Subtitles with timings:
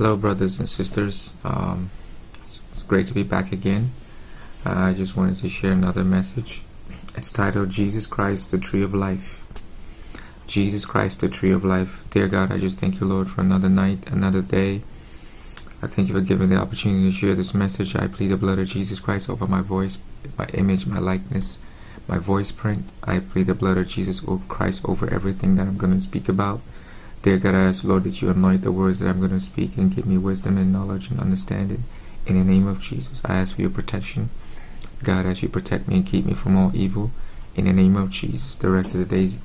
[0.00, 1.30] Hello, brothers and sisters.
[1.44, 1.90] Um,
[2.72, 3.92] it's great to be back again.
[4.64, 6.62] Uh, I just wanted to share another message.
[7.18, 9.44] It's titled Jesus Christ, the Tree of Life.
[10.46, 12.02] Jesus Christ, the Tree of Life.
[12.08, 14.80] Dear God, I just thank you, Lord, for another night, another day.
[15.82, 17.94] I thank you for giving the opportunity to share this message.
[17.94, 19.98] I plead the blood of Jesus Christ over my voice,
[20.38, 21.58] my image, my likeness,
[22.08, 22.86] my voice print.
[23.04, 26.62] I plead the blood of Jesus Christ over everything that I'm going to speak about.
[27.22, 29.76] Dear God, I ask, Lord, that you anoint the words that I'm going to speak
[29.76, 31.84] and give me wisdom and knowledge and understanding.
[32.26, 34.30] In the name of Jesus, I ask for your protection.
[35.02, 37.10] God, as you protect me and keep me from all evil.
[37.56, 39.38] In the name of Jesus, the rest of the days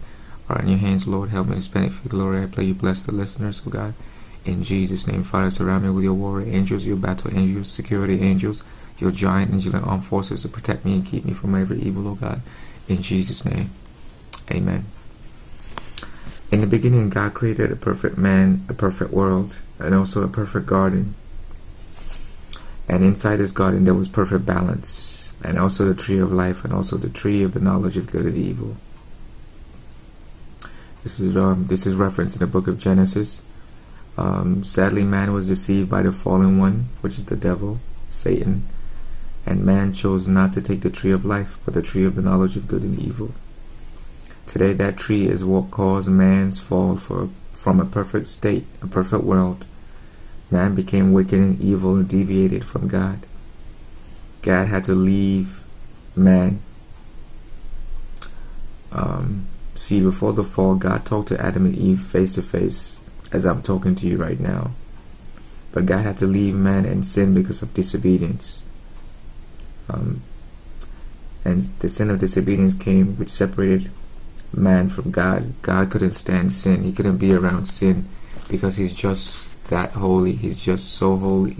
[0.47, 1.31] are in your hands, Lord.
[1.31, 2.43] Help me to spend it for glory.
[2.43, 3.93] I pray you bless the listeners, oh God.
[4.45, 8.63] In Jesus' name, Father, surround me with your warrior angels, your battle angels, security angels,
[8.99, 12.07] your giant angel and armed forces to protect me and keep me from every evil,
[12.07, 12.41] oh God.
[12.87, 13.71] In Jesus' name,
[14.49, 14.85] amen.
[16.55, 20.65] In the beginning, God created a perfect man, a perfect world, and also a perfect
[20.65, 21.13] garden.
[22.87, 26.71] And inside this garden, there was perfect balance, and also the tree of life, and
[26.71, 28.77] also the tree of the knowledge of good and evil.
[31.03, 33.41] This is um, this is referenced in the book of Genesis.
[34.17, 38.65] Um, sadly, man was deceived by the fallen one, which is the devil, Satan,
[39.45, 42.21] and man chose not to take the tree of life, but the tree of the
[42.21, 43.33] knowledge of good and evil.
[44.55, 49.25] Today, that tree is what caused man's fall for, from a perfect state, a perfect
[49.25, 49.65] world.
[50.49, 53.19] Man became wicked and evil and deviated from God.
[54.43, 55.61] God had to leave
[56.15, 56.61] man.
[58.93, 62.97] Um, see, before the fall, God talked to Adam and Eve face to face,
[63.33, 64.71] as I'm talking to you right now.
[65.73, 68.63] But God had to leave man and sin because of disobedience.
[69.89, 70.21] Um,
[71.43, 73.91] and the sin of disobedience came, which separated
[74.55, 75.53] man from God.
[75.61, 76.83] God couldn't stand sin.
[76.83, 78.07] He couldn't be around sin
[78.49, 80.33] because he's just that holy.
[80.33, 81.57] He's just so holy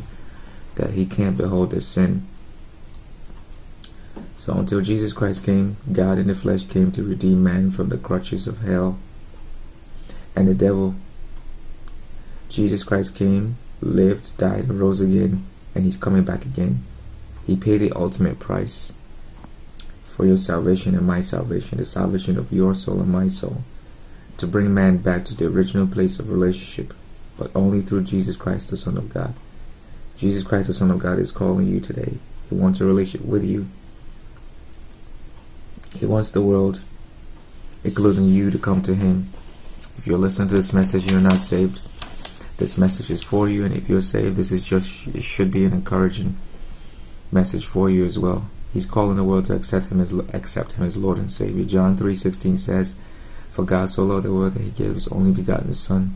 [0.76, 2.26] that he can't behold the sin.
[4.38, 7.98] So until Jesus Christ came, God in the flesh came to redeem man from the
[7.98, 9.00] clutches of hell
[10.36, 10.96] and the devil.
[12.50, 16.84] Jesus Christ came, lived, died, and rose again, and he's coming back again.
[17.48, 18.94] He paid the ultimate price
[20.16, 23.64] for your salvation and my salvation, the salvation of your soul and my soul,
[24.38, 26.94] to bring man back to the original place of relationship,
[27.38, 29.34] but only through Jesus Christ, the Son of God.
[30.16, 32.14] Jesus Christ, the Son of God, is calling you today.
[32.50, 33.68] He wants a relationship with you.
[36.00, 36.82] He wants the world,
[37.84, 39.28] including you, to come to Him.
[39.98, 41.82] If you're listening to this message, you're not saved.
[42.58, 45.66] This message is for you, and if you're saved, this is just it should be
[45.66, 46.38] an encouraging
[47.34, 48.50] message for you as well.
[48.76, 51.64] He's calling the world to accept him as accept him as Lord and Savior.
[51.64, 52.94] John 3:16 says,
[53.50, 56.14] "For God so loved the world that He gave His only begotten Son,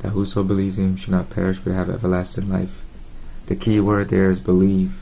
[0.00, 2.82] that whoso believes in Him should not perish but have everlasting life."
[3.46, 4.92] The key word there is believe.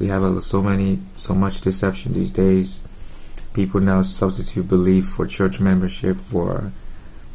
[0.00, 2.80] We have a, so many, so much deception these days.
[3.52, 6.72] People now substitute belief for church membership for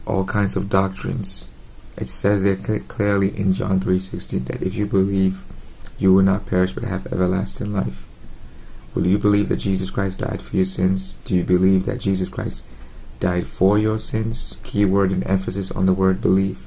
[0.06, 1.48] all kinds of doctrines.
[1.96, 5.46] It says there clearly in John 3:16 that if you believe,
[5.98, 8.08] you will not perish but have everlasting life.
[8.94, 11.16] Will you believe that Jesus Christ died for your sins?
[11.24, 12.64] Do you believe that Jesus Christ
[13.20, 14.58] died for your sins?
[14.64, 16.66] Keyword and emphasis on the word believe.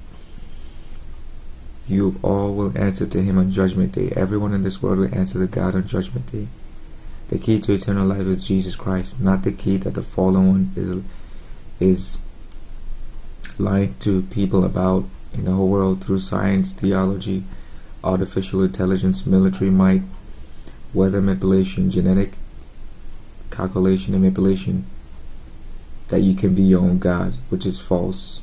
[1.89, 4.13] You all will answer to him on judgment day.
[4.15, 6.47] Everyone in this world will answer to God on judgment day.
[7.29, 10.73] The key to eternal life is Jesus Christ, not the key that the fallen one
[10.77, 11.03] is
[11.81, 12.19] is
[13.59, 17.43] lying to people about in the whole world through science, theology,
[18.05, 20.03] artificial intelligence, military might,
[20.95, 22.35] weather manipulation, genetic
[23.51, 24.85] calculation and manipulation,
[26.09, 28.43] that you can be your own God, which is false.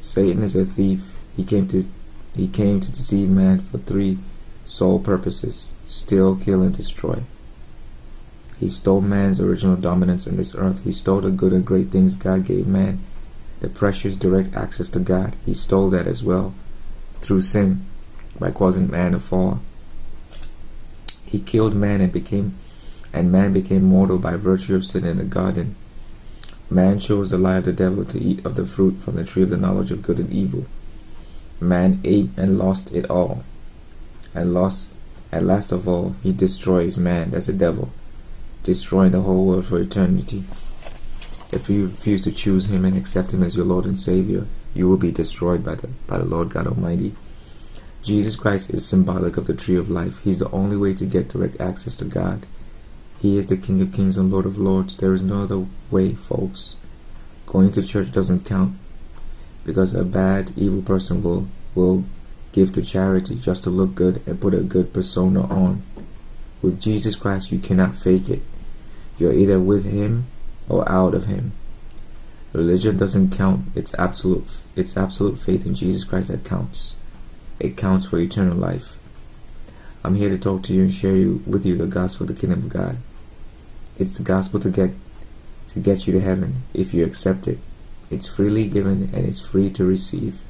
[0.00, 1.02] Satan is a thief.
[1.36, 1.86] He came to
[2.34, 4.18] he came to deceive man for three
[4.64, 7.22] sole purposes steal, kill, and destroy.
[8.58, 10.84] He stole man's original dominance on this earth.
[10.84, 13.00] He stole the good and great things God gave man,
[13.60, 15.36] the precious direct access to God.
[15.44, 16.54] He stole that as well
[17.20, 17.84] through sin
[18.38, 19.60] by causing man to fall.
[21.34, 22.54] He killed man and became
[23.12, 25.74] and man became mortal by virtue of sin in the garden.
[26.70, 29.42] Man chose the lie of the devil to eat of the fruit from the tree
[29.42, 30.66] of the knowledge of good and evil.
[31.58, 33.42] Man ate and lost it all.
[34.32, 34.94] And lost
[35.32, 37.90] and last of all he destroys man, that's the devil,
[38.62, 40.44] destroying the whole world for eternity.
[41.50, 44.88] If you refuse to choose him and accept him as your Lord and Savior, you
[44.88, 47.16] will be destroyed by the by the Lord God Almighty.
[48.04, 50.22] Jesus Christ is symbolic of the tree of life.
[50.22, 52.44] He's the only way to get direct access to God.
[53.18, 54.98] He is the King of Kings and Lord of Lords.
[54.98, 56.76] There is no other way, folks.
[57.46, 58.76] Going to church doesn't count
[59.64, 62.04] because a bad, evil person will will
[62.52, 65.82] give to charity just to look good and put a good persona on.
[66.60, 68.42] With Jesus Christ, you cannot fake it.
[69.18, 70.26] You're either with Him
[70.68, 71.52] or out of Him.
[72.52, 73.66] Religion doesn't count.
[73.74, 74.46] It's absolute.
[74.76, 76.94] It's absolute faith in Jesus Christ that counts.
[77.60, 78.96] It counts for eternal life.
[80.02, 82.40] I'm here to talk to you and share you, with you the gospel of the
[82.40, 82.98] kingdom of God.
[83.98, 84.90] It's the gospel to get
[85.72, 87.58] to get you to heaven if you accept it.
[88.10, 90.40] It's freely given and it's free to receive.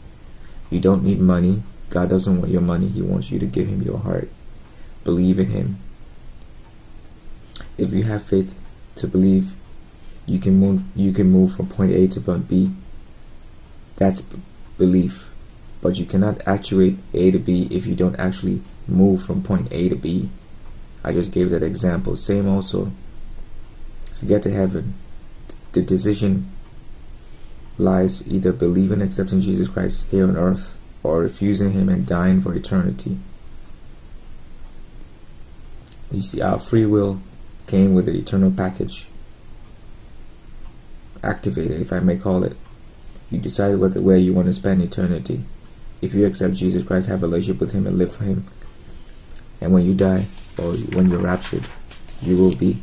[0.71, 1.63] You don't need money.
[1.89, 2.89] God doesn't want your money.
[2.89, 4.29] He wants you to give him your heart.
[5.05, 5.79] Believe in him.
[7.79, 8.59] If you have faith
[8.97, 9.53] to believe,
[10.27, 12.73] you can move you can move from point A to point B.
[13.97, 14.41] That's b-
[14.79, 15.34] belief.
[15.85, 19.91] But you cannot actuate A to B if you don't actually move from point A
[19.91, 20.31] to B.
[21.05, 22.17] I just gave that example.
[22.17, 22.91] Same also.
[24.17, 24.95] To get to heaven,
[25.73, 26.51] the decision
[27.77, 32.41] lies either believing and accepting Jesus Christ here on earth or refusing Him and dying
[32.41, 33.19] for eternity.
[36.11, 37.21] You see, our free will
[37.67, 39.07] came with the eternal package.
[41.23, 42.57] Activated, if I may call it.
[43.31, 45.45] You decide whether, where you want to spend eternity.
[46.05, 48.45] If you accept Jesus Christ, have a relationship with Him, and live for Him,
[49.63, 50.27] and when you die
[50.59, 51.67] or when you're raptured,
[52.21, 52.83] you will be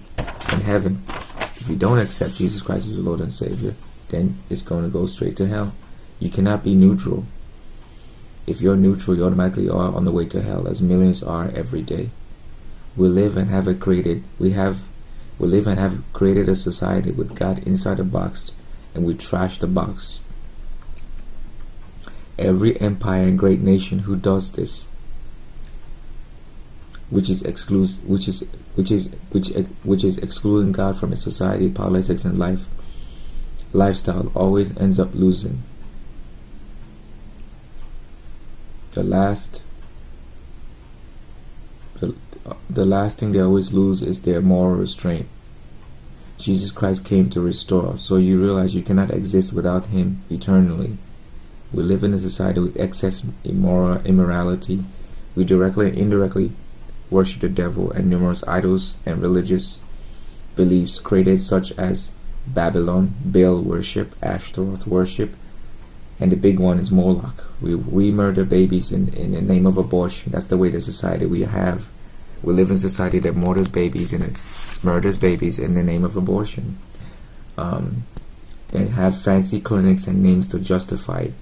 [0.52, 1.04] in heaven.
[1.08, 3.76] If you don't accept Jesus Christ as your Lord and Savior,
[4.10, 5.76] then it's going to go straight to hell.
[6.20, 7.26] You cannot be neutral.
[8.48, 11.84] If you're neutral, you automatically are on the way to hell, as millions are every
[11.84, 12.10] day.
[12.98, 14.24] We live and have a created.
[14.40, 14.80] We have,
[15.38, 18.54] we live and have created a society with God inside a box,
[18.96, 20.22] and we trash the box.
[22.38, 24.88] Every empire and great nation who does this,
[27.10, 29.50] which is excludes, which is which is which
[29.84, 32.68] which is excluding God from its society, politics, and life
[33.74, 35.64] lifestyle, always ends up losing.
[38.94, 39.64] The last
[42.00, 42.16] the,
[42.70, 45.28] the last thing they always lose is their moral restraint.
[46.38, 50.98] Jesus Christ came to restore, so you realize you cannot exist without Him eternally.
[51.74, 54.84] We live in a society with excess immoral immorality.
[55.36, 56.52] We directly and indirectly
[57.10, 59.80] worship the devil and numerous idols and religious
[60.56, 62.12] beliefs created such as
[62.48, 65.36] Babylon, Baal worship, Ashtaroth worship,
[66.20, 67.46] and the big one is Moloch.
[67.62, 70.32] We we murder babies in, in the name of abortion.
[70.32, 71.90] That's the way the society we have.
[72.44, 74.38] We live in a society that murders babies and
[74.84, 76.80] murders babies in the name of abortion.
[77.58, 78.04] Um,
[78.74, 81.34] and have fancy clinics and names to justify it.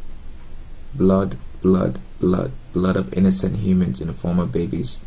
[0.94, 5.02] Blood, blood, blood, blood of innocent humans in the form of babies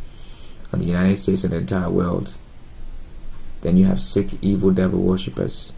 [0.73, 2.35] on the United States and the entire world.
[3.61, 5.73] Then you have sick, evil devil worshippers.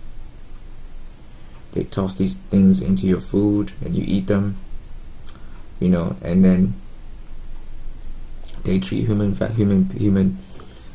[1.72, 4.56] They toss these things into your food and you eat them,
[5.80, 6.74] you know, and then
[8.62, 10.38] they treat human, human, human,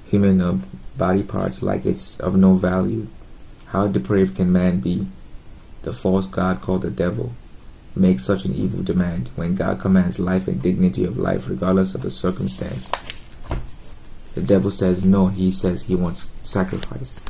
[0.05, 0.59] human uh,
[0.97, 3.07] body parts like it's of no value.
[3.67, 5.07] How depraved can man be?
[5.83, 7.33] The false God called the devil
[7.95, 12.01] makes such an evil demand when God commands life and dignity of life regardless of
[12.01, 12.91] the circumstance.
[14.35, 17.23] The devil says no, he says he wants sacrifice.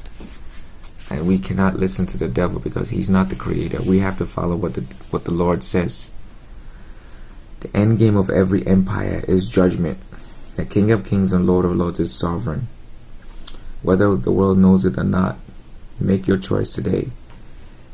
[1.10, 3.82] And we cannot listen to the devil because he's not the creator.
[3.82, 6.12] We have to follow what the what the Lord says.
[7.62, 9.98] The end game of every empire is judgment.
[10.56, 12.68] The King of Kings and Lord of Lords is sovereign.
[13.82, 15.38] Whether the world knows it or not,
[16.00, 17.10] make your choice today.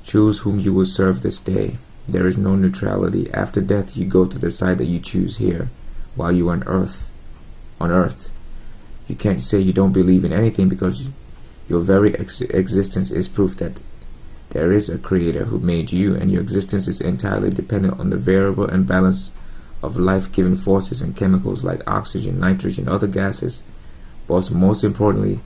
[0.04, 1.78] Choose whom you will serve this day.
[2.08, 3.32] There is no neutrality.
[3.34, 5.70] After death, you go to the side that you choose here,
[6.16, 7.10] while you on earth.
[7.80, 8.32] On earth,
[9.08, 11.08] you can't say you don't believe in anything because
[11.68, 13.80] your very ex- existence is proof that
[14.52, 18.18] there is a creator who made you, and your existence is entirely dependent on the
[18.18, 19.32] variable and balance
[19.84, 23.64] of life giving forces and chemicals like oxygen, nitrogen, other gases,
[24.28, 25.40] but most importantly,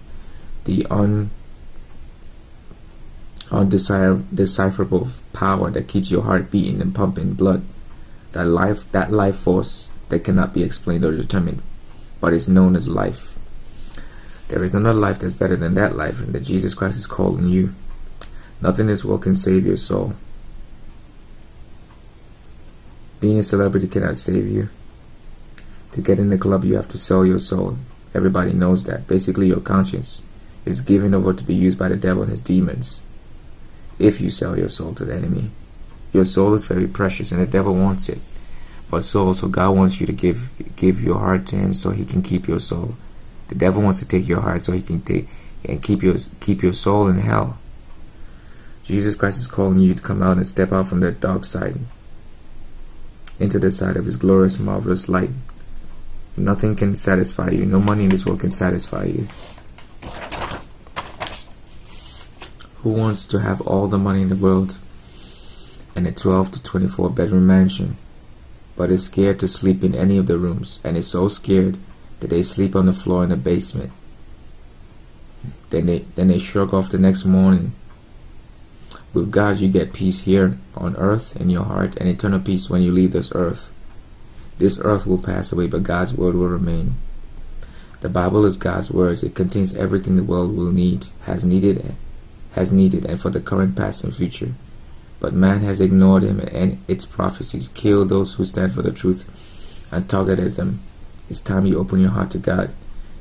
[0.65, 1.31] the un
[3.51, 7.63] undecipherable power that keeps your heart beating and pumping blood.
[8.33, 11.61] That life that life force that cannot be explained or determined,
[12.21, 13.35] but is known as life.
[14.49, 17.47] There is another life that's better than that life, and that Jesus Christ is calling
[17.47, 17.71] you.
[18.61, 20.13] Nothing in this world can save your soul.
[23.19, 24.69] Being a celebrity cannot save you.
[25.91, 27.77] To get in the club, you have to sell your soul.
[28.13, 29.07] Everybody knows that.
[29.07, 30.23] Basically, your conscience
[30.65, 33.01] is given over to be used by the devil and his demons.
[33.99, 35.51] If you sell your soul to the enemy,
[36.13, 38.19] your soul is very precious, and the devil wants it.
[38.89, 42.05] But so also God wants you to give give your heart to Him, so He
[42.05, 42.95] can keep your soul.
[43.49, 45.27] The devil wants to take your heart, so he can take
[45.65, 47.57] and keep your keep your soul in hell.
[48.83, 51.77] Jesus Christ is calling you to come out and step out from that dark side
[53.39, 55.29] into the side of his glorious, marvelous light.
[56.37, 57.65] Nothing can satisfy you.
[57.65, 59.27] No money in this world can satisfy you.
[62.83, 64.77] Who wants to have all the money in the world
[65.95, 67.97] and a 12 to 24 bedroom mansion,
[68.77, 71.77] but is scared to sleep in any of the rooms and is so scared
[72.21, 73.91] that they sleep on the floor in the basement?
[75.69, 77.73] Then they then they shrug off the next morning.
[79.13, 82.81] With God, you get peace here on earth in your heart and eternal peace when
[82.81, 83.71] you leave this earth.
[84.57, 86.95] This earth will pass away, but God's word will remain.
[88.01, 89.23] The Bible is God's words.
[89.23, 91.95] It contains everything the world will need, has needed,
[92.59, 94.51] has needed, and for the current, past, and future.
[95.21, 99.23] But man has ignored him and its prophecies, killed those who stand for the truth,
[99.93, 100.81] and targeted them.
[101.29, 102.71] It's time you open your heart to God.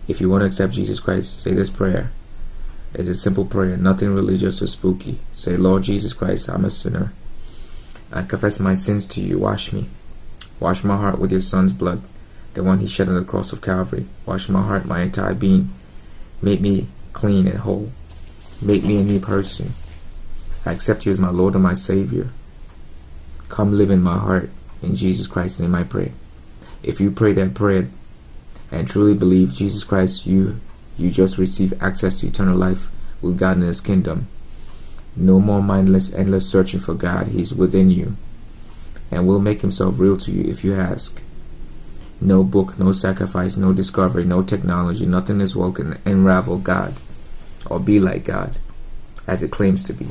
[0.08, 2.10] If you want to accept Jesus Christ, say this prayer.
[2.94, 5.20] It's a simple prayer, nothing religious or spooky.
[5.32, 7.12] Say, Lord Jesus Christ, I'm a sinner.
[8.12, 9.38] I confess my sins to you.
[9.38, 9.86] Wash me.
[10.58, 12.02] Wash my heart with your Son's blood,
[12.54, 14.06] the one he shed on the cross of Calvary.
[14.26, 15.72] Wash my heart, my entire being.
[16.42, 17.92] Make me clean and whole.
[18.60, 19.72] Make me a new person.
[20.66, 22.30] I accept you as my Lord and my Savior.
[23.48, 24.50] Come live in my heart.
[24.82, 26.12] In Jesus Christ's name I pray.
[26.82, 27.88] If you pray that prayer
[28.72, 30.60] and truly believe Jesus Christ, you
[30.96, 32.88] you just receive access to eternal life
[33.22, 34.26] with God in His kingdom.
[35.14, 37.28] No more mindless, endless searching for God.
[37.28, 38.16] He's within you
[39.10, 41.22] and will make Himself real to you if you ask.
[42.20, 46.94] No book, no sacrifice, no discovery, no technology, nothing in this world can unravel God
[47.68, 48.58] or be like God
[49.26, 50.08] as it claims to be.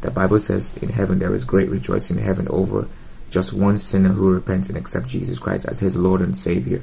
[0.00, 2.88] The Bible says in heaven there is great rejoicing in heaven over
[3.30, 6.82] just one sinner who repents and accepts Jesus Christ as his Lord and Savior.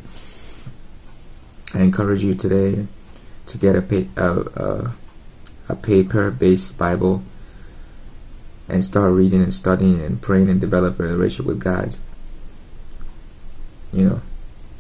[1.73, 2.87] I encourage you today
[3.47, 4.91] to get a, pa- a,
[5.67, 7.23] a paper-based Bible
[8.69, 11.95] and start reading and studying and praying and develop a relationship with God.
[13.91, 14.21] You know,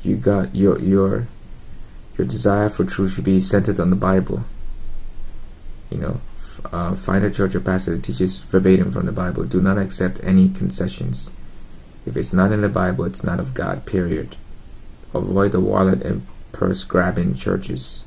[0.03, 1.27] you got your your
[2.17, 4.43] your desire for truth should be centered on the Bible.
[5.89, 6.21] You know,
[6.71, 9.43] uh, find a church or pastor that teaches verbatim from the Bible.
[9.43, 11.29] Do not accept any concessions.
[12.05, 13.85] If it's not in the Bible, it's not of God.
[13.85, 14.35] Period.
[15.13, 18.03] Avoid the wallet and purse grabbing churches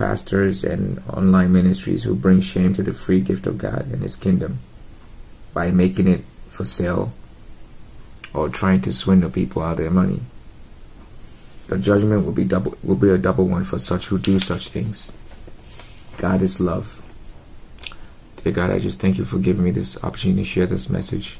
[0.00, 4.16] pastors and online ministries who bring shame to the free gift of God and His
[4.16, 4.58] kingdom
[5.52, 7.12] by making it for sale
[8.32, 10.20] or trying to swindle people out of their money.
[11.66, 14.70] The judgment will be double will be a double one for such who do such
[14.70, 15.12] things.
[16.20, 17.02] God is love.
[18.44, 21.38] Dear God, I just thank you for giving me this opportunity to share this message.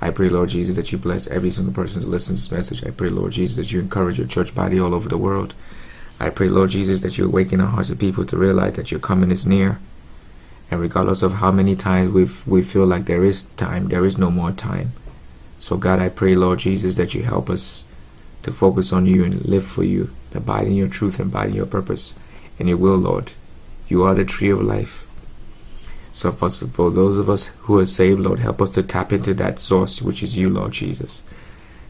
[0.00, 2.86] I pray, Lord Jesus, that you bless every single person who listens to this message.
[2.86, 5.54] I pray, Lord Jesus, that you encourage your church body all over the world
[6.20, 8.98] I pray, Lord Jesus, that you awaken the hearts of people to realize that your
[8.98, 9.78] coming is near.
[10.68, 14.18] And regardless of how many times we we feel like there is time, there is
[14.18, 14.92] no more time.
[15.60, 17.84] So God, I pray, Lord Jesus, that you help us
[18.42, 21.54] to focus on you and live for you, abide in your truth and abide in
[21.54, 22.14] your purpose
[22.58, 23.32] and your will, Lord.
[23.88, 25.06] You are the tree of life.
[26.12, 29.34] So for, for those of us who are saved, Lord, help us to tap into
[29.34, 31.22] that source, which is you, Lord Jesus.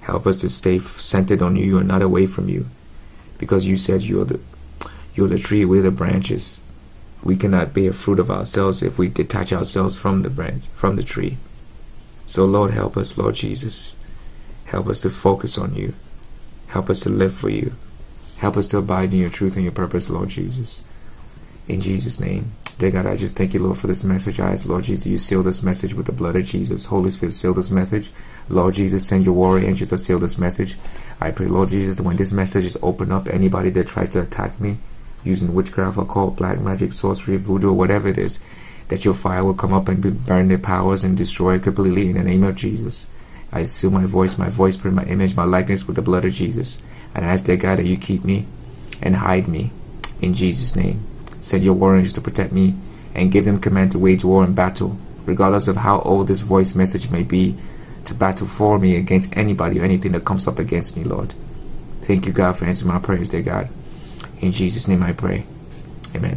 [0.03, 2.67] Help us to stay centered on you and not away from you
[3.39, 4.41] because you said you're the
[5.15, 6.61] you're the tree, we're the branches.
[7.23, 11.03] We cannot bear fruit of ourselves if we detach ourselves from the branch, from the
[11.03, 11.39] tree.
[12.27, 13.97] So Lord, help us, Lord Jesus.
[14.67, 15.95] Help us to focus on you.
[16.69, 17.73] Help us to live for you.
[18.39, 20.83] Help us to abide in your truth and your purpose, Lord Jesus.
[21.69, 22.53] In Jesus' name.
[22.79, 24.41] Dear God, I just thank you, Lord, for this message.
[24.41, 26.87] I ask, Lord Jesus, you seal this message with the blood of Jesus.
[26.87, 28.11] Holy Spirit, seal this message.
[28.49, 30.77] Lord Jesus, send your warrior angels to seal this message.
[31.21, 34.61] I pray, Lord Jesus, when this message is opened up, anybody that tries to attack
[34.61, 34.79] me
[35.25, 38.41] using witchcraft, occult, black magic, sorcery, voodoo, whatever it is,
[38.89, 42.23] that your fire will come up and burn their powers and destroy completely in the
[42.23, 43.09] name of Jesus.
[43.53, 46.33] I seal my voice, my voice, print my image, my likeness with the blood of
[46.33, 46.81] Jesus.
[47.15, 48.47] And I ask, dear God, that you keep me
[49.03, 49.73] and hide me
[50.23, 51.05] in Jesus' name.
[51.41, 52.75] Send your warriors to protect me
[53.15, 56.75] and give them command to wage war and battle, regardless of how old this voice
[56.75, 57.57] message may be,
[58.05, 61.35] to battle for me against anybody or anything that comes up against me, Lord.
[62.03, 63.69] Thank you, God, for answering my prayers, dear God.
[64.41, 65.45] In Jesus' name I pray.